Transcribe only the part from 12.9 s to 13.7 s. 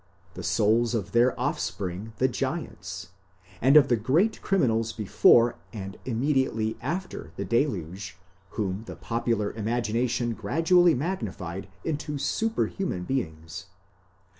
beings.